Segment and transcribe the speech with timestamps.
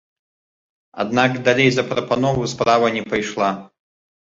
[1.03, 3.55] Аднак далей за прапанову справа не пайшла.